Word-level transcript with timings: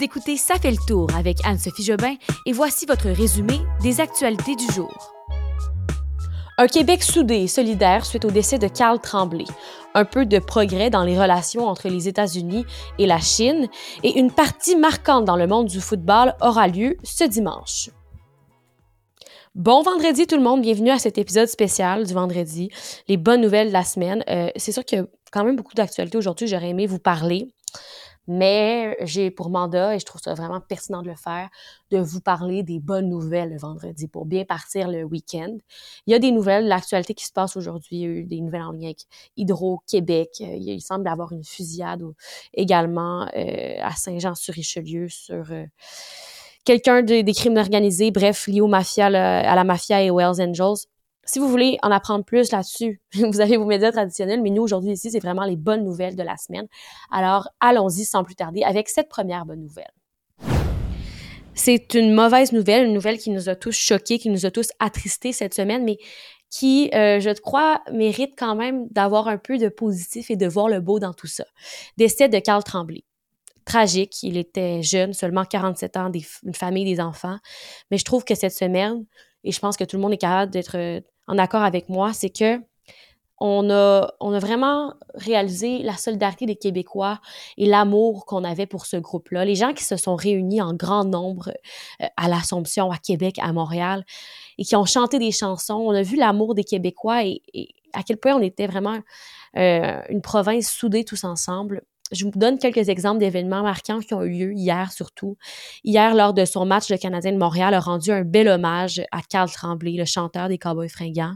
Vous 0.00 0.06
écoutez 0.06 0.38
Ça 0.38 0.54
fait 0.54 0.70
le 0.70 0.78
tour 0.88 1.08
avec 1.14 1.44
Anne-Sophie 1.44 1.82
Jobin 1.82 2.14
et 2.46 2.52
voici 2.52 2.86
votre 2.86 3.10
résumé 3.10 3.58
des 3.82 4.00
actualités 4.00 4.56
du 4.56 4.64
jour. 4.72 5.12
Un 6.56 6.68
Québec 6.68 7.02
soudé 7.02 7.34
et 7.34 7.48
solidaire 7.48 8.06
suite 8.06 8.24
au 8.24 8.30
décès 8.30 8.58
de 8.58 8.66
Carl 8.66 8.98
Tremblay, 8.98 9.44
un 9.92 10.06
peu 10.06 10.24
de 10.24 10.38
progrès 10.38 10.88
dans 10.88 11.04
les 11.04 11.20
relations 11.20 11.68
entre 11.68 11.88
les 11.88 12.08
États-Unis 12.08 12.64
et 12.98 13.04
la 13.04 13.18
Chine 13.18 13.68
et 14.02 14.18
une 14.18 14.32
partie 14.32 14.74
marquante 14.74 15.26
dans 15.26 15.36
le 15.36 15.46
monde 15.46 15.66
du 15.66 15.82
football 15.82 16.34
aura 16.40 16.66
lieu 16.66 16.96
ce 17.04 17.24
dimanche. 17.24 17.90
Bon 19.54 19.82
vendredi 19.82 20.26
tout 20.26 20.36
le 20.36 20.42
monde, 20.42 20.62
bienvenue 20.62 20.92
à 20.92 20.98
cet 20.98 21.18
épisode 21.18 21.48
spécial 21.48 22.06
du 22.06 22.14
vendredi, 22.14 22.70
les 23.06 23.18
bonnes 23.18 23.42
nouvelles 23.42 23.68
de 23.68 23.74
la 23.74 23.84
semaine. 23.84 24.24
Euh, 24.30 24.48
c'est 24.56 24.72
sûr 24.72 24.82
qu'il 24.82 25.00
y 25.00 25.02
a 25.02 25.06
quand 25.30 25.44
même 25.44 25.56
beaucoup 25.56 25.74
d'actualités 25.74 26.16
aujourd'hui, 26.16 26.46
j'aurais 26.46 26.70
aimé 26.70 26.86
vous 26.86 26.98
parler. 26.98 27.48
Mais 28.26 28.96
j'ai 29.00 29.30
pour 29.30 29.50
mandat, 29.50 29.96
et 29.96 29.98
je 29.98 30.04
trouve 30.04 30.20
ça 30.20 30.34
vraiment 30.34 30.60
pertinent 30.60 31.02
de 31.02 31.08
le 31.08 31.16
faire, 31.16 31.48
de 31.90 31.98
vous 31.98 32.20
parler 32.20 32.62
des 32.62 32.78
bonnes 32.78 33.08
nouvelles 33.08 33.50
le 33.50 33.58
vendredi 33.58 34.08
pour 34.08 34.24
bien 34.24 34.44
partir 34.44 34.88
le 34.88 35.02
week-end. 35.04 35.56
Il 36.06 36.12
y 36.12 36.14
a 36.14 36.18
des 36.18 36.30
nouvelles, 36.30 36.68
l'actualité 36.68 37.14
qui 37.14 37.24
se 37.24 37.32
passe 37.32 37.56
aujourd'hui, 37.56 37.96
il 37.96 38.00
y 38.00 38.04
a 38.04 38.08
eu 38.08 38.24
des 38.24 38.40
nouvelles 38.40 38.62
en 38.62 38.72
lien 38.72 38.86
avec 38.86 39.06
Hydro-Québec. 39.36 40.30
Euh, 40.40 40.56
il 40.56 40.80
semble 40.80 41.08
avoir 41.08 41.32
une 41.32 41.44
fusillade 41.44 42.02
également 42.54 43.26
euh, 43.36 43.76
à 43.82 43.92
Saint-Jean-sur-Richelieu 43.96 45.08
sur... 45.08 45.50
Euh, 45.50 45.66
quelqu'un 46.64 47.02
des 47.02 47.24
crimes 47.32 47.56
organisés, 47.56 48.10
bref, 48.10 48.46
lié 48.46 48.60
mafia, 48.60 49.06
à 49.06 49.54
la 49.54 49.64
mafia 49.64 50.02
et 50.02 50.10
aux 50.10 50.20
Hells 50.20 50.40
Angels. 50.40 50.86
Si 51.30 51.38
vous 51.38 51.48
voulez 51.48 51.78
en 51.82 51.92
apprendre 51.92 52.24
plus 52.24 52.50
là-dessus, 52.50 53.00
vous 53.14 53.40
avez 53.40 53.56
vos 53.56 53.64
médias 53.64 53.92
traditionnels, 53.92 54.42
mais 54.42 54.50
nous, 54.50 54.62
aujourd'hui, 54.62 54.90
ici, 54.90 55.12
c'est 55.12 55.20
vraiment 55.20 55.44
les 55.44 55.54
bonnes 55.54 55.84
nouvelles 55.84 56.16
de 56.16 56.24
la 56.24 56.36
semaine. 56.36 56.66
Alors, 57.12 57.48
allons-y 57.60 58.04
sans 58.04 58.24
plus 58.24 58.34
tarder 58.34 58.64
avec 58.64 58.88
cette 58.88 59.08
première 59.08 59.46
bonne 59.46 59.60
nouvelle. 59.60 59.92
C'est 61.54 61.94
une 61.94 62.12
mauvaise 62.12 62.50
nouvelle, 62.50 62.86
une 62.86 62.94
nouvelle 62.94 63.16
qui 63.16 63.30
nous 63.30 63.48
a 63.48 63.54
tous 63.54 63.70
choqués, 63.70 64.18
qui 64.18 64.28
nous 64.28 64.44
a 64.44 64.50
tous 64.50 64.70
attristés 64.80 65.32
cette 65.32 65.54
semaine, 65.54 65.84
mais 65.84 65.98
qui, 66.50 66.90
euh, 66.94 67.20
je 67.20 67.30
crois, 67.40 67.80
mérite 67.92 68.32
quand 68.36 68.56
même 68.56 68.88
d'avoir 68.88 69.28
un 69.28 69.38
peu 69.38 69.56
de 69.56 69.68
positif 69.68 70.32
et 70.32 70.36
de 70.36 70.48
voir 70.48 70.68
le 70.68 70.80
beau 70.80 70.98
dans 70.98 71.14
tout 71.14 71.28
ça. 71.28 71.44
Décès 71.96 72.28
de 72.28 72.40
Carl 72.40 72.64
Tremblay. 72.64 73.04
Tragique, 73.64 74.24
il 74.24 74.36
était 74.36 74.82
jeune, 74.82 75.12
seulement 75.12 75.44
47 75.44 75.96
ans, 75.96 76.10
une 76.44 76.54
famille, 76.54 76.84
des 76.84 77.00
enfants. 77.00 77.38
Mais 77.92 77.98
je 77.98 78.04
trouve 78.04 78.24
que 78.24 78.34
cette 78.34 78.54
semaine, 78.54 79.04
et 79.44 79.52
je 79.52 79.58
pense 79.60 79.76
que 79.76 79.84
tout 79.84 79.96
le 79.96 80.02
monde 80.02 80.12
est 80.12 80.18
capable 80.18 80.52
d'être 80.52 80.76
euh, 80.76 81.00
en 81.26 81.38
accord 81.38 81.62
avec 81.62 81.88
moi, 81.88 82.12
c'est 82.12 82.30
que 82.30 82.60
on 83.42 83.70
a, 83.70 84.12
on 84.20 84.34
a 84.34 84.38
vraiment 84.38 84.92
réalisé 85.14 85.78
la 85.78 85.96
solidarité 85.96 86.44
des 86.44 86.56
Québécois 86.56 87.20
et 87.56 87.64
l'amour 87.64 88.26
qu'on 88.26 88.44
avait 88.44 88.66
pour 88.66 88.84
ce 88.84 88.98
groupe-là. 88.98 89.46
Les 89.46 89.54
gens 89.54 89.72
qui 89.72 89.82
se 89.82 89.96
sont 89.96 90.14
réunis 90.14 90.60
en 90.60 90.74
grand 90.74 91.04
nombre 91.04 91.50
euh, 92.02 92.06
à 92.18 92.28
l'Assomption, 92.28 92.90
à 92.90 92.98
Québec, 92.98 93.36
à 93.40 93.52
Montréal, 93.54 94.04
et 94.58 94.64
qui 94.64 94.76
ont 94.76 94.84
chanté 94.84 95.18
des 95.18 95.32
chansons. 95.32 95.74
On 95.74 95.92
a 95.92 96.02
vu 96.02 96.16
l'amour 96.16 96.54
des 96.54 96.64
Québécois 96.64 97.24
et, 97.24 97.40
à 97.94 98.02
quel 98.02 98.18
point 98.18 98.34
on 98.34 98.42
était 98.42 98.66
vraiment 98.66 98.98
euh, 99.56 100.00
une 100.10 100.20
province 100.20 100.70
soudée 100.70 101.04
tous 101.04 101.24
ensemble. 101.24 101.82
Je 102.10 102.24
vous 102.24 102.30
donne 102.34 102.58
quelques 102.58 102.88
exemples 102.88 103.18
d'événements 103.18 103.62
marquants 103.62 104.00
qui 104.00 104.14
ont 104.14 104.22
eu 104.22 104.30
lieu 104.30 104.52
hier 104.52 104.90
surtout. 104.92 105.36
Hier, 105.84 106.14
lors 106.14 106.34
de 106.34 106.44
son 106.44 106.66
match, 106.66 106.90
le 106.90 106.96
Canadien 106.96 107.32
de 107.32 107.38
Montréal 107.38 107.74
a 107.74 107.80
rendu 107.80 108.10
un 108.10 108.22
bel 108.22 108.48
hommage 108.48 109.00
à 109.12 109.20
Carl 109.22 109.50
Tremblay, 109.50 109.92
le 109.92 110.04
chanteur 110.04 110.48
des 110.48 110.58
Cowboys 110.58 110.88
fringants. 110.88 111.34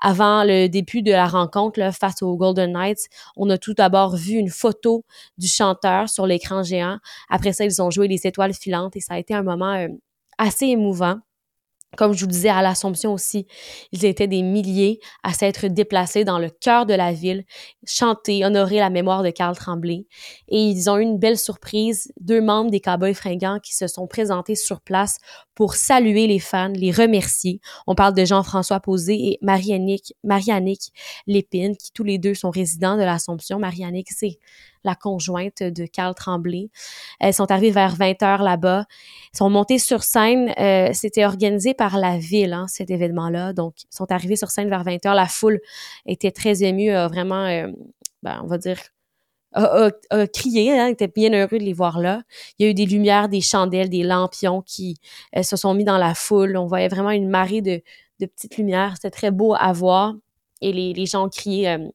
Avant 0.00 0.44
le 0.44 0.68
début 0.68 1.02
de 1.02 1.12
la 1.12 1.26
rencontre 1.26 1.92
face 1.94 2.22
aux 2.22 2.36
Golden 2.36 2.72
Knights, 2.72 3.08
on 3.36 3.48
a 3.50 3.58
tout 3.58 3.74
d'abord 3.74 4.16
vu 4.16 4.34
une 4.34 4.50
photo 4.50 5.04
du 5.38 5.48
chanteur 5.48 6.08
sur 6.08 6.26
l'écran 6.26 6.62
géant. 6.62 6.98
Après 7.28 7.52
ça, 7.52 7.64
ils 7.64 7.80
ont 7.80 7.90
joué 7.90 8.08
les 8.08 8.26
étoiles 8.26 8.54
filantes 8.54 8.96
et 8.96 9.00
ça 9.00 9.14
a 9.14 9.18
été 9.18 9.34
un 9.34 9.42
moment 9.42 9.72
euh, 9.72 9.88
assez 10.38 10.66
émouvant. 10.66 11.18
Comme 11.96 12.12
je 12.12 12.20
vous 12.20 12.30
disais 12.30 12.48
à 12.48 12.62
l'Assomption 12.62 13.12
aussi, 13.12 13.46
ils 13.90 14.04
étaient 14.04 14.28
des 14.28 14.42
milliers 14.42 15.00
à 15.24 15.32
s'être 15.32 15.66
déplacés 15.66 16.24
dans 16.24 16.38
le 16.38 16.48
cœur 16.48 16.86
de 16.86 16.94
la 16.94 17.12
ville, 17.12 17.44
chanter, 17.84 18.44
honorer 18.44 18.78
la 18.78 18.90
mémoire 18.90 19.22
de 19.22 19.30
Carl 19.30 19.56
Tremblay. 19.56 20.06
Et 20.48 20.62
ils 20.62 20.88
ont 20.88 20.98
eu 20.98 21.02
une 21.02 21.18
belle 21.18 21.38
surprise, 21.38 22.12
deux 22.20 22.40
membres 22.40 22.70
des 22.70 22.80
Cowboys 22.80 23.14
fringants 23.14 23.58
qui 23.58 23.74
se 23.74 23.88
sont 23.88 24.06
présentés 24.06 24.54
sur 24.54 24.80
place 24.80 25.18
pour 25.60 25.74
saluer 25.74 26.26
les 26.26 26.38
fans, 26.38 26.72
les 26.74 26.90
remercier. 26.90 27.60
On 27.86 27.94
parle 27.94 28.14
de 28.14 28.24
Jean-François 28.24 28.80
Posé 28.80 29.12
et 29.12 29.38
Marie-Annick 29.42 30.14
Marie 30.24 30.46
Lépine, 31.26 31.76
qui 31.76 31.92
tous 31.92 32.02
les 32.02 32.16
deux 32.16 32.32
sont 32.32 32.48
résidents 32.48 32.96
de 32.96 33.02
l'Assomption. 33.02 33.58
Marie-Annick, 33.58 34.08
c'est 34.10 34.38
la 34.84 34.94
conjointe 34.94 35.62
de 35.62 35.84
Carl 35.84 36.14
Tremblay. 36.14 36.70
Elles 37.18 37.34
sont 37.34 37.50
arrivées 37.50 37.72
vers 37.72 37.94
20 37.94 38.22
heures 38.22 38.42
là-bas. 38.42 38.86
Elles 38.88 39.36
sont 39.36 39.50
montées 39.50 39.78
sur 39.78 40.02
scène. 40.02 40.54
Euh, 40.58 40.92
C'était 40.94 41.26
organisé 41.26 41.74
par 41.74 41.98
la 41.98 42.16
ville, 42.16 42.54
hein, 42.54 42.64
cet 42.66 42.90
événement-là. 42.90 43.52
Donc, 43.52 43.82
ils 43.82 43.94
sont 43.94 44.10
arrivées 44.10 44.36
sur 44.36 44.50
scène 44.50 44.70
vers 44.70 44.82
20 44.82 45.04
heures. 45.04 45.14
La 45.14 45.26
foule 45.26 45.60
était 46.06 46.30
très 46.30 46.62
émue, 46.62 46.90
vraiment, 46.90 47.44
euh, 47.44 47.66
ben, 48.22 48.40
on 48.42 48.46
va 48.46 48.56
dire, 48.56 48.78
a, 49.52 49.90
crié, 50.32 50.78
hein, 50.78 50.86
était 50.88 51.08
bien 51.08 51.32
heureux 51.32 51.58
de 51.58 51.64
les 51.64 51.72
voir 51.72 51.98
là. 51.98 52.22
Il 52.58 52.64
y 52.64 52.68
a 52.68 52.70
eu 52.70 52.74
des 52.74 52.86
lumières, 52.86 53.28
des 53.28 53.40
chandelles, 53.40 53.88
des 53.90 54.02
lampions 54.02 54.62
qui 54.62 54.96
euh, 55.36 55.42
se 55.42 55.56
sont 55.56 55.74
mis 55.74 55.84
dans 55.84 55.98
la 55.98 56.14
foule. 56.14 56.56
On 56.56 56.66
voyait 56.66 56.88
vraiment 56.88 57.10
une 57.10 57.28
marée 57.28 57.60
de, 57.62 57.82
de 58.20 58.26
petites 58.26 58.56
lumières. 58.56 58.94
C'était 58.96 59.10
très 59.10 59.30
beau 59.30 59.54
à 59.58 59.72
voir. 59.72 60.14
Et 60.60 60.72
les, 60.72 60.92
les 60.92 61.06
gens 61.06 61.28
criaient 61.28 61.78
euh, 61.78 61.88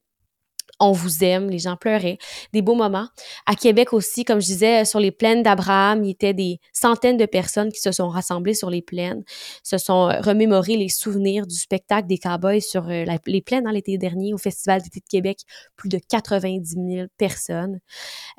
on 0.78 0.92
vous 0.92 1.24
aime, 1.24 1.48
les 1.48 1.58
gens 1.58 1.76
pleuraient, 1.76 2.18
des 2.52 2.62
beaux 2.62 2.74
moments. 2.74 3.08
À 3.46 3.54
Québec 3.54 3.92
aussi, 3.92 4.24
comme 4.24 4.40
je 4.40 4.46
disais, 4.46 4.84
sur 4.84 5.00
les 5.00 5.10
plaines 5.10 5.42
d'Abraham, 5.42 6.04
il 6.04 6.08
y 6.08 6.10
était 6.10 6.34
des 6.34 6.60
centaines 6.72 7.16
de 7.16 7.26
personnes 7.26 7.72
qui 7.72 7.80
se 7.80 7.92
sont 7.92 8.08
rassemblées 8.08 8.54
sur 8.54 8.70
les 8.70 8.82
plaines, 8.82 9.22
se 9.62 9.78
sont 9.78 10.08
euh, 10.08 10.20
remémorées 10.20 10.76
les 10.76 10.88
souvenirs 10.88 11.46
du 11.46 11.54
spectacle 11.54 12.08
des 12.08 12.18
Cowboys 12.18 12.60
sur 12.60 12.88
euh, 12.88 13.04
les 13.26 13.42
plaines 13.42 13.64
dans 13.64 13.70
l'été 13.70 13.98
dernier 13.98 14.34
au 14.34 14.38
Festival 14.38 14.82
d'été 14.82 15.00
de 15.00 15.08
Québec, 15.08 15.40
plus 15.76 15.88
de 15.88 15.98
90 15.98 16.76
000 16.94 17.06
personnes. 17.16 17.80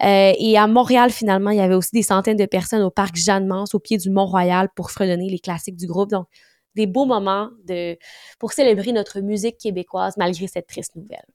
Euh, 0.03 0.33
et 0.37 0.57
à 0.57 0.67
Montréal, 0.67 1.11
finalement, 1.11 1.51
il 1.51 1.57
y 1.57 1.61
avait 1.61 1.75
aussi 1.75 1.91
des 1.93 2.03
centaines 2.03 2.37
de 2.37 2.45
personnes 2.45 2.81
au 2.81 2.91
parc 2.91 3.15
Jeanne-Mance, 3.15 3.73
au 3.73 3.79
pied 3.79 3.97
du 3.97 4.09
Mont-Royal, 4.09 4.69
pour 4.75 4.91
fredonner 4.91 5.29
les 5.29 5.39
classiques 5.39 5.77
du 5.77 5.87
groupe. 5.87 6.11
Donc, 6.11 6.27
des 6.75 6.85
beaux 6.85 7.05
moments 7.05 7.49
de, 7.65 7.97
pour 8.39 8.53
célébrer 8.53 8.91
notre 8.91 9.19
musique 9.19 9.57
québécoise 9.57 10.13
malgré 10.17 10.47
cette 10.47 10.67
triste 10.67 10.95
nouvelle. 10.95 11.25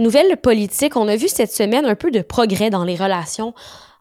Nouvelle 0.00 0.38
politique, 0.38 0.96
on 0.96 1.08
a 1.08 1.16
vu 1.16 1.28
cette 1.28 1.52
semaine 1.52 1.84
un 1.84 1.94
peu 1.94 2.10
de 2.10 2.22
progrès 2.22 2.70
dans 2.70 2.84
les 2.84 2.96
relations 2.96 3.52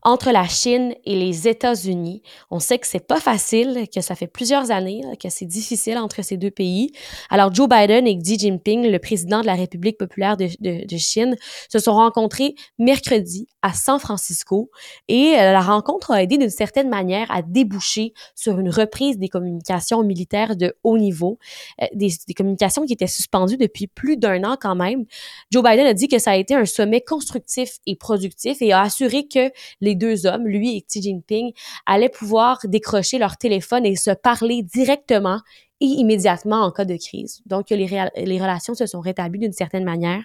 entre 0.01 0.31
la 0.31 0.47
Chine 0.47 0.93
et 1.03 1.13
les 1.13 1.49
États-Unis. 1.49 2.21
On 2.51 2.59
sait 2.59 2.79
que 2.79 2.87
c'est 2.87 3.05
pas 3.05 3.19
facile, 3.19 3.85
que 3.93 3.99
ça 3.99 4.15
fait 4.15 4.27
plusieurs 4.27 4.71
années, 4.71 5.01
que 5.21 5.29
c'est 5.29 5.45
difficile 5.45 5.97
entre 5.97 6.23
ces 6.23 6.37
deux 6.37 6.51
pays. 6.51 6.93
Alors 7.29 7.53
Joe 7.53 7.67
Biden 7.67 8.07
et 8.07 8.17
Xi 8.17 8.39
Jinping, 8.39 8.89
le 8.89 8.99
président 8.99 9.41
de 9.41 9.45
la 9.45 9.55
République 9.55 9.97
populaire 9.97 10.37
de, 10.37 10.47
de, 10.61 10.97
Chine, 10.97 11.35
se 11.69 11.79
sont 11.79 11.93
rencontrés 11.93 12.55
mercredi 12.77 13.47
à 13.61 13.73
San 13.73 13.99
Francisco 13.99 14.69
et 15.07 15.35
euh, 15.35 15.51
la 15.51 15.61
rencontre 15.61 16.11
a 16.11 16.23
aidé 16.23 16.37
d'une 16.37 16.49
certaine 16.49 16.89
manière 16.89 17.29
à 17.31 17.41
déboucher 17.41 18.13
sur 18.35 18.59
une 18.59 18.69
reprise 18.69 19.17
des 19.17 19.27
communications 19.27 20.03
militaires 20.03 20.55
de 20.55 20.73
haut 20.83 20.97
niveau, 20.97 21.39
euh, 21.81 21.85
des, 21.93 22.11
communications 22.35 22.85
qui 22.85 22.93
étaient 22.93 23.07
suspendues 23.07 23.57
depuis 23.57 23.87
plus 23.87 24.17
d'un 24.17 24.43
an 24.43 24.57
quand 24.59 24.75
même. 24.75 25.05
Joe 25.51 25.63
Biden 25.63 25.85
a 25.85 25.93
dit 25.93 26.07
que 26.07 26.19
ça 26.19 26.31
a 26.31 26.35
été 26.35 26.55
un 26.55 26.65
sommet 26.65 27.01
constructif 27.01 27.77
et 27.85 27.95
productif 27.95 28.61
et 28.61 28.71
a 28.71 28.81
assuré 28.81 29.27
que 29.27 29.51
les 29.81 29.95
deux 29.95 30.25
hommes, 30.25 30.47
lui 30.47 30.77
et 30.77 30.81
Xi 30.81 31.01
Jinping, 31.01 31.51
allaient 31.85 32.09
pouvoir 32.09 32.59
décrocher 32.65 33.17
leur 33.17 33.37
téléphone 33.37 33.85
et 33.85 33.95
se 33.95 34.11
parler 34.11 34.63
directement 34.63 35.39
et 35.81 35.85
immédiatement 35.85 36.57
en 36.57 36.71
cas 36.71 36.83
de 36.83 36.97
crise. 36.97 37.41
Donc, 37.45 37.69
les, 37.69 37.85
relations 37.85 38.73
se 38.73 38.85
sont 38.85 38.99
rétablies 38.99 39.39
d'une 39.39 39.53
certaine 39.53 39.85
manière. 39.85 40.23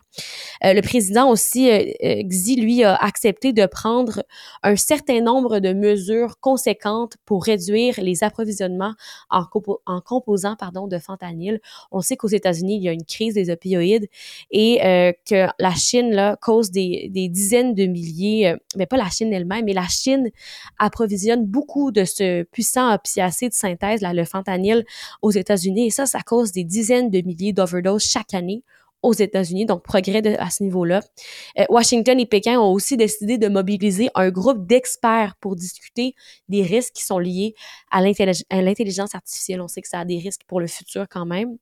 Euh, 0.65 0.72
le 0.72 0.82
président 0.82 1.31
aussi, 1.31 1.70
euh, 1.70 1.84
euh, 2.03 2.22
Xi, 2.25 2.56
lui, 2.56 2.82
a 2.82 2.97
accepté 2.97 3.53
de 3.53 3.65
prendre 3.66 4.25
un 4.65 4.74
certain 4.74 5.21
nombre 5.21 5.60
de 5.60 5.72
mesures 5.72 6.41
conséquentes 6.41 7.16
pour 7.24 7.45
réduire 7.45 7.95
les 7.98 8.24
approvisionnements 8.24 8.95
en, 9.30 9.45
en 9.86 10.01
composants 10.01 10.56
pardon, 10.56 10.89
de 10.89 10.98
fentanyl. 10.98 11.60
On 11.92 12.01
sait 12.01 12.16
qu'aux 12.16 12.28
États-Unis, 12.28 12.77
il 12.77 12.83
y 12.83 12.89
a 12.89 12.92
une 12.92 13.04
crise 13.04 13.34
des 13.34 13.51
opioïdes 13.51 14.09
et 14.51 14.78
que 15.28 15.47
la 15.59 15.74
Chine 15.74 16.10
là, 16.10 16.36
cause 16.41 16.71
des, 16.71 17.09
des 17.10 17.28
dizaines 17.28 17.74
de 17.74 17.86
milliers, 17.86 18.54
mais 18.77 18.86
pas 18.86 18.97
la 18.97 19.09
Chine 19.09 19.33
elle-même, 19.33 19.65
mais 19.65 19.72
la 19.72 19.89
Chine 19.89 20.30
approvisionne 20.78 21.47
beaucoup 21.47 21.92
de 21.92 22.04
ce 22.04 22.42
puissant 22.45 22.92
opiacé 22.95 23.48
de 23.48 23.54
synthèse, 23.54 24.01
là, 24.01 24.12
le 24.12 24.24
fentanyl, 24.24 24.84
aux 25.22 25.30
États-Unis. 25.30 25.43
Et 25.86 25.91
ça, 25.91 26.06
ça 26.06 26.20
cause 26.20 26.52
des 26.52 26.64
dizaines 26.64 27.10
de 27.10 27.20
milliers 27.20 27.52
d'overdoses 27.52 28.04
chaque 28.04 28.34
année 28.34 28.62
aux 29.04 29.12
États-Unis, 29.12 29.66
donc 29.66 29.83
progrès 29.83 30.22
à 30.39 30.48
ce 30.48 30.62
niveau-là. 30.62 31.01
Euh, 31.59 31.65
Washington 31.68 32.18
et 32.18 32.24
Pékin 32.24 32.59
ont 32.59 32.72
aussi 32.72 32.97
décidé 32.97 33.36
de 33.36 33.48
mobiliser 33.48 34.09
un 34.15 34.30
groupe 34.30 34.66
d'experts 34.66 35.34
pour 35.41 35.56
discuter 35.56 36.15
des 36.48 36.62
risques 36.62 36.95
qui 36.95 37.04
sont 37.04 37.18
liés 37.18 37.54
à 37.91 38.01
l'intelligence 38.01 39.15
artificielle. 39.15 39.60
On 39.60 39.68
sait 39.68 39.83
que 39.83 39.89
ça 39.89 40.01
a 40.01 40.04
des 40.06 40.18
risques 40.18 40.42
pour 40.48 40.59
le 40.59 40.66
futur 40.66 41.06
quand 41.10 41.27
même. 41.27 41.59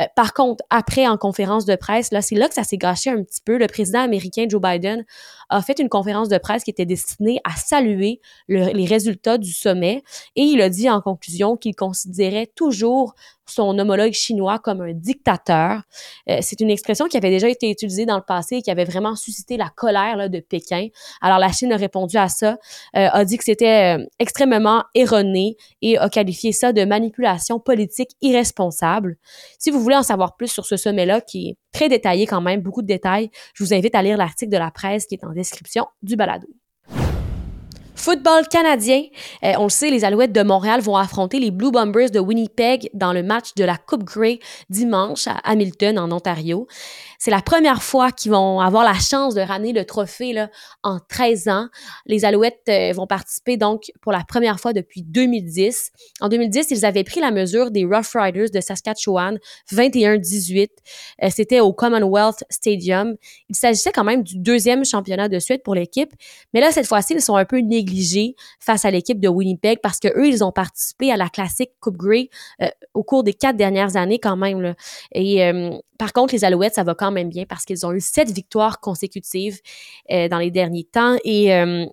Euh, 0.00 0.06
par 0.16 0.32
contre, 0.32 0.64
après, 0.70 1.06
en 1.06 1.18
conférence 1.18 1.66
de 1.66 1.76
presse, 1.76 2.12
là, 2.12 2.22
c'est 2.22 2.34
là 2.34 2.48
que 2.48 2.54
ça 2.54 2.64
s'est 2.64 2.78
gâché 2.78 3.10
un 3.10 3.22
petit 3.22 3.42
peu. 3.44 3.58
Le 3.58 3.66
président 3.66 4.00
américain 4.00 4.46
Joe 4.48 4.62
Biden 4.62 5.04
a 5.50 5.60
fait 5.60 5.78
une 5.78 5.90
conférence 5.90 6.30
de 6.30 6.38
presse 6.38 6.64
qui 6.64 6.70
était 6.70 6.86
destinée 6.86 7.40
à 7.44 7.54
saluer 7.56 8.20
les 8.48 8.86
résultats 8.86 9.36
du 9.36 9.52
sommet 9.52 10.02
et 10.34 10.42
il 10.42 10.62
a 10.62 10.70
dit 10.70 10.88
en 10.88 11.02
conclusion 11.02 11.56
qu'il 11.58 11.76
considérait 11.76 12.50
toujours 12.54 13.14
son 13.46 13.78
homologue 13.78 14.12
chinois 14.12 14.58
comme 14.58 14.80
un 14.80 14.92
dictateur. 14.92 15.82
Euh, 16.28 16.38
c'est 16.40 16.60
une 16.60 16.70
expression 16.70 17.06
qui 17.06 17.16
avait 17.16 17.30
déjà 17.30 17.48
été 17.48 17.70
utilisée 17.70 18.06
dans 18.06 18.16
le 18.16 18.22
passé 18.22 18.56
et 18.56 18.62
qui 18.62 18.70
avait 18.70 18.84
vraiment 18.84 19.16
suscité 19.16 19.56
la 19.56 19.68
colère 19.68 20.28
de 20.28 20.40
Pékin. 20.40 20.88
Alors 21.20 21.38
la 21.38 21.50
Chine 21.52 21.72
a 21.72 21.76
répondu 21.76 22.16
à 22.16 22.28
ça, 22.28 22.58
euh, 22.96 23.08
a 23.10 23.24
dit 23.24 23.38
que 23.38 23.44
c'était 23.44 23.98
euh, 23.98 24.04
extrêmement 24.18 24.84
erroné 24.94 25.56
et 25.82 25.98
a 25.98 26.08
qualifié 26.08 26.52
ça 26.52 26.72
de 26.72 26.84
manipulation 26.84 27.60
politique 27.60 28.10
irresponsable. 28.20 29.16
Si 29.58 29.70
vous 29.70 29.80
voulez 29.80 29.96
en 29.96 30.02
savoir 30.02 30.36
plus 30.36 30.48
sur 30.48 30.66
ce 30.66 30.76
sommet-là, 30.76 31.20
qui 31.20 31.50
est 31.50 31.56
très 31.72 31.88
détaillé 31.88 32.26
quand 32.26 32.40
même, 32.40 32.60
beaucoup 32.60 32.82
de 32.82 32.86
détails, 32.86 33.30
je 33.54 33.64
vous 33.64 33.74
invite 33.74 33.94
à 33.94 34.02
lire 34.02 34.16
l'article 34.16 34.52
de 34.52 34.58
la 34.58 34.70
presse 34.70 35.06
qui 35.06 35.14
est 35.14 35.24
en 35.24 35.32
description 35.32 35.86
du 36.02 36.16
balado. 36.16 36.46
Football 37.96 38.46
canadien, 38.48 39.04
euh, 39.42 39.54
on 39.58 39.64
le 39.64 39.68
sait, 39.70 39.90
les 39.90 40.04
Alouettes 40.04 40.32
de 40.32 40.42
Montréal 40.42 40.80
vont 40.80 40.96
affronter 40.96 41.40
les 41.40 41.50
Blue 41.50 41.70
Bombers 41.70 42.10
de 42.10 42.20
Winnipeg 42.20 42.90
dans 42.92 43.12
le 43.12 43.22
match 43.22 43.54
de 43.56 43.64
la 43.64 43.78
Coupe 43.78 44.04
Grey 44.04 44.38
dimanche 44.68 45.26
à 45.26 45.38
Hamilton, 45.44 45.98
en 45.98 46.12
Ontario. 46.12 46.68
C'est 47.18 47.30
la 47.30 47.40
première 47.40 47.82
fois 47.82 48.12
qu'ils 48.12 48.32
vont 48.32 48.60
avoir 48.60 48.84
la 48.84 48.94
chance 48.94 49.34
de 49.34 49.40
ramener 49.40 49.72
le 49.72 49.84
trophée 49.84 50.32
là, 50.32 50.50
en 50.82 50.98
13 50.98 51.48
ans. 51.48 51.68
Les 52.06 52.24
Alouettes 52.24 52.62
euh, 52.68 52.92
vont 52.92 53.06
participer 53.06 53.56
donc 53.56 53.90
pour 54.00 54.12
la 54.12 54.24
première 54.24 54.60
fois 54.60 54.72
depuis 54.72 55.02
2010. 55.02 55.92
En 56.20 56.28
2010, 56.28 56.70
ils 56.70 56.84
avaient 56.84 57.04
pris 57.04 57.20
la 57.20 57.30
mesure 57.30 57.70
des 57.70 57.84
Rough 57.84 58.14
Riders 58.14 58.50
de 58.52 58.60
Saskatchewan 58.60 59.38
21-18. 59.72 60.68
Euh, 61.22 61.28
c'était 61.30 61.60
au 61.60 61.72
Commonwealth 61.72 62.44
Stadium. 62.50 63.16
Il 63.48 63.56
s'agissait 63.56 63.92
quand 63.92 64.04
même 64.04 64.22
du 64.22 64.38
deuxième 64.38 64.84
championnat 64.84 65.28
de 65.28 65.38
suite 65.38 65.62
pour 65.62 65.74
l'équipe, 65.74 66.12
mais 66.52 66.60
là 66.60 66.70
cette 66.70 66.86
fois-ci, 66.86 67.14
ils 67.14 67.22
sont 67.22 67.36
un 67.36 67.44
peu 67.44 67.58
négligés 67.58 68.34
face 68.60 68.84
à 68.84 68.90
l'équipe 68.90 69.20
de 69.20 69.28
Winnipeg 69.28 69.80
parce 69.82 70.00
que 70.00 70.08
eux, 70.08 70.26
ils 70.26 70.44
ont 70.44 70.52
participé 70.52 71.10
à 71.10 71.16
la 71.16 71.28
classique 71.28 71.70
Coupe 71.80 71.96
Grey 71.96 72.28
euh, 72.62 72.68
au 72.94 73.02
cours 73.02 73.22
des 73.22 73.34
quatre 73.34 73.56
dernières 73.56 73.96
années 73.96 74.18
quand 74.18 74.36
même. 74.36 74.74
Et 75.12 75.42
par 75.98 76.12
contre, 76.12 76.34
les 76.34 76.44
Alouettes, 76.44 76.74
ça 76.74 76.84
va 76.84 76.94
quand 76.94 77.05
même 77.10 77.28
bien 77.28 77.44
parce 77.46 77.64
qu'ils 77.64 77.86
ont 77.86 77.92
eu 77.92 78.00
sept 78.00 78.30
victoires 78.30 78.80
consécutives 78.80 79.60
euh, 80.10 80.28
dans 80.28 80.38
les 80.38 80.50
derniers 80.50 80.84
temps 80.84 81.16
et 81.24 81.54
euh, 81.54 81.86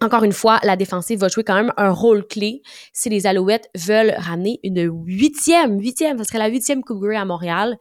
encore 0.00 0.24
une 0.24 0.32
fois, 0.32 0.58
la 0.64 0.74
défensive 0.74 1.20
va 1.20 1.28
jouer 1.28 1.44
quand 1.44 1.54
même 1.54 1.72
un 1.76 1.90
rôle 1.90 2.26
clé 2.26 2.62
si 2.92 3.08
les 3.08 3.26
Alouettes 3.26 3.70
veulent 3.76 4.14
ramener 4.18 4.58
une 4.64 4.90
huitième, 5.06 5.78
huitième, 5.78 6.18
ce 6.18 6.24
serait 6.24 6.38
la 6.38 6.48
huitième 6.48 6.82
Coupe 6.82 7.00
Grey 7.00 7.16
à 7.16 7.24
Montréal. 7.24 7.78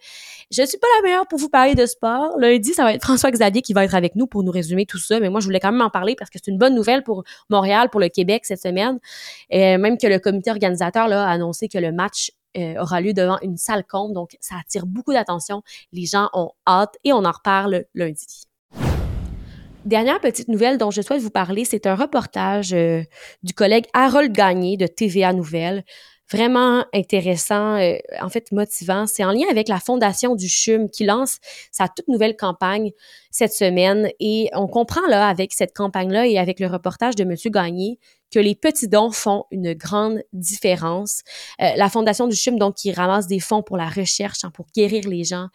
Je 0.52 0.62
ne 0.62 0.68
suis 0.68 0.78
pas 0.78 0.88
la 0.98 1.08
meilleure 1.08 1.28
pour 1.28 1.40
vous 1.40 1.50
parler 1.50 1.74
de 1.74 1.88
sport. 1.88 2.38
Lundi, 2.38 2.72
ça 2.74 2.84
va 2.84 2.94
être 2.94 3.04
François 3.04 3.32
Xavier 3.32 3.64
qui 3.64 3.74
va 3.74 3.84
être 3.84 3.96
avec 3.96 4.16
nous 4.16 4.28
pour 4.28 4.44
nous 4.44 4.52
résumer 4.52 4.86
tout 4.86 5.00
ça, 5.00 5.20
mais 5.20 5.30
moi, 5.30 5.40
je 5.40 5.46
voulais 5.46 5.60
quand 5.60 5.72
même 5.72 5.82
en 5.82 5.90
parler 5.90 6.16
parce 6.16 6.30
que 6.30 6.38
c'est 6.38 6.52
une 6.52 6.60
bonne 6.60 6.76
nouvelle 6.76 7.04
pour 7.04 7.24
Montréal, 7.50 7.90
pour 7.90 8.00
le 8.00 8.10
Québec 8.10 8.46
cette 8.46 8.62
semaine. 8.62 9.00
Et 9.50 9.78
même 9.78 9.98
que 9.98 10.08
le 10.08 10.20
comité 10.20 10.52
organisateur 10.52 11.12
a 11.12 11.28
annoncé 11.28 11.68
que 11.68 11.80
le 11.80 11.92
match 11.92 12.32
euh, 12.58 12.76
aura 12.82 13.02
lieu 13.02 13.14
devant 13.14 13.38
une 13.42 13.58
salle 13.58 13.84
comble. 13.86 14.14
Donc, 14.14 14.38
ça 14.40 14.56
attire 14.60 14.86
beaucoup 14.86 15.14
d'attention. 15.14 15.62
Les 15.92 16.06
gens 16.06 16.30
ont 16.34 16.52
hâte 16.68 16.98
et 17.04 17.14
on 17.14 17.26
en 17.26 17.32
reparle 17.32 17.86
lundi. 17.94 18.44
Dernière 19.86 20.22
petite 20.22 20.48
nouvelle 20.48 20.78
dont 20.78 20.92
je 20.92 21.02
souhaite 21.02 21.22
vous 21.22 21.30
parler, 21.30 21.66
c'est 21.66 21.88
un 21.88 21.96
reportage 21.96 22.74
euh, 22.74 23.04
du 23.44 23.54
collègue 23.54 23.86
Harold 23.94 24.32
Gagné 24.32 24.78
de 24.78 24.88
TVA 24.88 25.34
Nouvelles. 25.34 25.84
Vraiment 26.32 26.86
intéressant, 26.94 27.76
euh, 27.76 27.98
en 28.22 28.30
fait 28.30 28.52
motivant. 28.54 29.08
C'est 29.08 29.26
en 29.26 29.32
lien 29.32 29.46
avec 29.52 29.68
la 29.68 29.80
fondation 29.80 30.36
du 30.36 30.48
CHUM 30.48 30.90
qui 30.90 31.04
lance 31.04 31.40
sa 31.70 31.90
toute 31.90 32.08
nouvelle 32.08 32.38
campagne 32.38 32.92
cette 33.30 33.52
semaine. 33.52 34.10
Et 34.22 34.50
on 34.54 34.68
comprend 34.68 35.06
là, 35.10 35.28
avec 35.28 35.52
cette 35.52 35.76
campagne-là 35.76 36.28
et 36.28 36.40
avec 36.40 36.62
le 36.62 36.68
reportage 36.68 37.16
de 37.16 37.24
M. 37.24 37.36
Gagné, 37.48 38.00
que 38.34 38.40
les 38.40 38.56
petits 38.56 38.88
dons 38.88 39.12
font 39.12 39.46
une 39.52 39.74
grande 39.74 40.24
différence. 40.34 41.22
Euh, 41.62 41.72
la 41.76 41.90
Fondation 41.90 42.28
du 42.28 42.36
CHUM, 42.36 42.58
donc, 42.58 42.76
qui 42.76 42.92
ramasse 42.92 43.28
des 43.28 43.40
fonds 43.40 43.62
pour 43.62 43.78
la 43.78 43.88
recherche, 43.88 44.44
hein, 44.44 44.52
pour 44.52 44.66
guérir 44.76 45.08
les 45.08 45.24
gens 45.24 45.50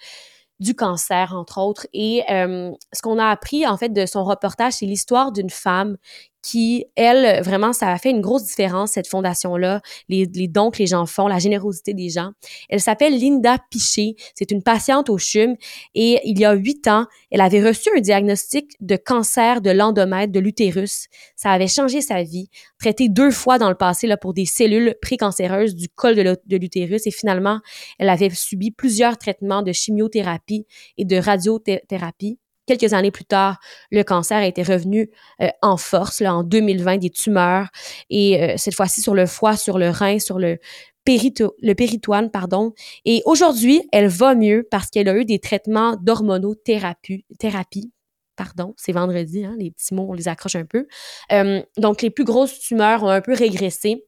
du 0.61 0.75
cancer, 0.75 1.35
entre 1.35 1.59
autres. 1.59 1.87
Et 1.93 2.23
euh, 2.31 2.73
ce 2.93 3.03
qu'on 3.03 3.19
a 3.19 3.27
appris, 3.27 3.67
en 3.67 3.77
fait, 3.77 3.91
de 3.91 4.07
son 4.07 4.25
reportage, 4.25 4.75
c'est 4.75 4.87
l'histoire 4.87 5.33
d'une 5.33 5.51
femme 5.51 5.97
qui, 6.43 6.87
elle, 6.97 7.43
vraiment, 7.43 7.73
ça 7.73 7.89
a 7.93 7.99
fait 7.99 8.11
une 8.11 8.21
grosse 8.21 8.45
différence, 8.45 8.93
cette 8.93 9.09
fondation-là, 9.09 9.81
les, 10.09 10.27
les, 10.27 10.49
dons 10.49 10.71
que 10.71 10.79
les 10.79 10.87
gens 10.87 11.07
font, 11.07 11.27
la 11.27 11.39
générosité 11.39 11.95
des 11.95 12.09
gens. 12.09 12.31
Elle 12.69 12.81
s'appelle 12.81 13.19
Linda 13.19 13.59
Piché. 13.71 14.15
C'est 14.35 14.51
une 14.51 14.63
patiente 14.63 15.11
au 15.11 15.19
CHUM 15.19 15.57
et 15.95 16.21
il 16.25 16.39
y 16.39 16.45
a 16.45 16.53
huit 16.55 16.87
ans, 16.89 17.07
elle 17.31 17.41
avait 17.41 17.63
reçu 17.63 17.91
un 17.97 18.01
diagnostic 18.01 18.73
de 18.81 18.97
cancer 18.97 19.61
de 19.61 19.71
l'endomètre 19.71 20.33
de 20.33 20.41
l'utérus. 20.41 21.07
Ça 21.37 21.51
avait 21.51 21.69
changé 21.69 22.01
sa 22.01 22.23
vie. 22.23 22.49
Traitée 22.79 23.09
deux 23.09 23.31
fois 23.31 23.59
dans 23.59 23.69
le 23.69 23.75
passé 23.75 24.07
là, 24.07 24.17
pour 24.17 24.35
des 24.35 24.47
cellules 24.47 24.95
précancéreuses 25.03 25.75
du 25.75 25.89
col 25.89 26.15
de 26.15 26.57
l'utérus 26.57 27.07
et 27.07 27.11
finalement, 27.11 27.61
elle 27.99 28.09
avait 28.09 28.31
subi 28.31 28.71
plusieurs 28.71 29.19
traitements 29.19 29.63
de 29.63 29.73
chimiothérapie 29.73 30.67
et 30.97 31.05
de 31.05 31.17
radiothérapie. 31.17 32.39
Quelques 32.69 32.93
années 32.93 33.11
plus 33.11 33.25
tard, 33.25 33.59
le 33.91 34.03
cancer 34.05 34.43
était 34.43 34.63
revenu 34.63 35.11
euh, 35.41 35.49
en 35.63 35.79
force, 35.79 36.21
en 36.21 36.43
2020, 36.43 36.99
des 36.99 37.09
tumeurs, 37.09 37.69
et 38.11 38.43
euh, 38.43 38.55
cette 38.59 38.75
fois-ci 38.75 39.01
sur 39.01 39.15
le 39.15 39.25
foie, 39.25 39.57
sur 39.57 39.79
le 39.79 39.89
rein, 39.89 40.19
sur 40.19 40.39
le, 40.39 40.59
périto 41.09 41.55
le 41.63 41.73
péritoine, 41.75 42.31
pardon. 42.31 42.75
Et 43.07 43.23
aujourd'hui, 43.25 43.81
elle 43.93 44.09
va 44.09 44.35
mieux 44.35 44.69
parce 44.71 44.91
qu'elle 44.91 45.09
a 45.09 45.17
eu 45.17 45.25
des 45.25 45.39
traitements 45.39 45.97
d'hormonothérapie, 45.97 47.25
thérapie, 47.39 47.91
pardon, 48.37 48.75
c'est 48.77 48.93
vendredi, 48.93 49.43
hein, 49.47 49.57
les 49.59 49.71
petits 49.71 49.95
mots, 49.95 50.07
on 50.11 50.13
les 50.13 50.29
accroche 50.29 50.57
un 50.57 50.67
peu. 50.67 50.87
Euh, 51.33 51.63
donc, 51.79 52.03
les 52.03 52.11
plus 52.11 52.25
grosses 52.25 52.59
tumeurs 52.59 53.03
ont 53.03 53.09
un 53.09 53.23
peu 53.23 53.33
régressé. 53.33 54.05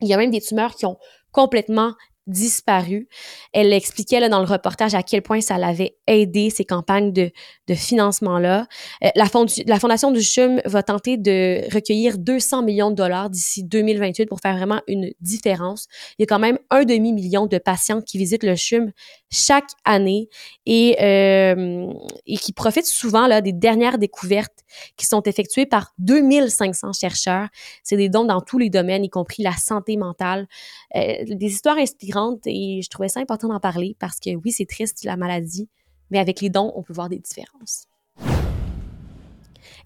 Il 0.00 0.08
y 0.08 0.14
a 0.14 0.16
même 0.16 0.32
des 0.32 0.40
tumeurs 0.40 0.74
qui 0.74 0.84
ont 0.84 0.98
complètement 1.30 1.94
disparu. 2.26 3.08
Elle 3.52 3.72
expliquait 3.72 4.18
là, 4.18 4.28
dans 4.28 4.40
le 4.40 4.46
reportage 4.46 4.94
à 4.94 5.04
quel 5.04 5.22
point 5.22 5.40
ça 5.40 5.58
l'avait 5.58 5.96
aidé, 6.14 6.50
ces 6.50 6.64
campagnes 6.64 7.12
de, 7.12 7.30
financement-là. 7.74 8.66
Euh, 9.02 9.08
la, 9.14 9.24
la, 9.66 9.78
Fondation 9.78 10.10
du 10.10 10.20
CHUM 10.20 10.60
va 10.66 10.82
tenter 10.82 11.16
de 11.16 11.62
recueillir 11.72 12.18
200 12.18 12.62
millions 12.62 12.90
de 12.90 12.96
dollars 12.96 13.30
d'ici 13.30 13.64
2028 13.64 14.26
pour 14.26 14.40
faire 14.40 14.54
vraiment 14.54 14.82
une 14.88 15.10
différence. 15.22 15.86
Il 16.18 16.22
y 16.22 16.24
a 16.24 16.26
quand 16.26 16.38
même 16.38 16.58
un 16.68 16.84
demi-million 16.84 17.46
de 17.46 17.56
patients 17.56 18.02
qui 18.02 18.18
visitent 18.18 18.42
le 18.42 18.56
CHUM 18.56 18.92
chaque 19.30 19.70
année 19.86 20.28
et, 20.66 20.96
euh, 21.00 21.90
et 22.26 22.36
qui 22.36 22.52
profitent 22.52 22.86
souvent 22.86 23.26
là, 23.26 23.40
des 23.40 23.54
dernières 23.54 23.96
découvertes 23.96 24.64
qui 24.96 25.06
sont 25.06 25.22
effectuées 25.22 25.66
par 25.66 25.92
2500 25.98 26.92
chercheurs. 26.92 27.48
C'est 27.82 27.96
des 27.96 28.10
dons 28.10 28.24
dans 28.24 28.42
tous 28.42 28.58
les 28.58 28.68
domaines, 28.68 29.04
y 29.04 29.10
compris 29.10 29.42
la 29.42 29.52
santé 29.52 29.96
mentale. 29.96 30.46
Euh, 30.94 31.24
des 31.26 31.46
histoires 31.46 31.78
inspirantes 31.78 32.42
et 32.46 32.80
je 32.82 32.90
trouvais 32.90 33.08
ça 33.08 33.20
important 33.20 33.48
d'en 33.48 33.60
parler 33.60 33.96
parce 33.98 34.18
que 34.20 34.34
oui, 34.34 34.52
c'est 34.52 34.66
triste 34.66 35.04
la 35.04 35.16
maladie, 35.16 35.68
mais 36.12 36.18
avec 36.18 36.40
les 36.40 36.50
dons, 36.50 36.72
on 36.76 36.82
peut 36.82 36.92
voir 36.92 37.08
des 37.08 37.18
différences. 37.18 37.86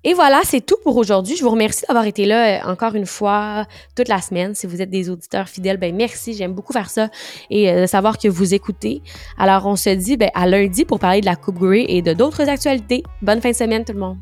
Et 0.05 0.15
voilà, 0.15 0.41
c'est 0.45 0.61
tout 0.61 0.77
pour 0.85 0.97
aujourd'hui. 0.97 1.37
Je 1.37 1.43
vous 1.43 1.51
remercie 1.51 1.85
d'avoir 1.89 2.05
été 2.05 2.27
là 2.27 2.61
euh, 2.65 2.71
encore 2.71 2.95
une 2.95 3.07
fois 3.07 3.67
toute 3.97 4.09
la 4.09 4.21
semaine. 4.21 4.55
Si 4.55 4.67
vous 4.67 4.81
êtes 4.81 4.91
des 4.91 5.11
auditeurs 5.11 5.49
fidèles, 5.49 5.79
ben 5.79 5.95
merci. 5.95 6.35
J'aime 6.35 6.53
beaucoup 6.53 6.73
faire 6.73 6.91
ça 6.91 7.09
et 7.51 7.71
euh, 7.71 7.87
savoir 7.87 8.19
que 8.19 8.29
vous 8.29 8.55
écoutez. 8.55 9.03
Alors, 9.39 9.67
on 9.67 9.77
se 9.77 9.91
dit 9.91 10.17
ben, 10.17 10.31
à 10.35 10.47
lundi 10.47 10.85
pour 10.85 11.01
parler 11.01 11.21
de 11.21 11.27
la 11.27 11.37
Coupe 11.37 11.59
Grey 11.59 11.87
et 11.89 12.03
de 12.03 12.13
d'autres 12.13 12.49
actualités. 12.49 13.03
Bonne 13.23 13.41
fin 13.41 13.51
de 13.51 13.57
semaine 13.57 13.85
tout 13.85 13.95
le 13.95 14.01
monde. 14.01 14.19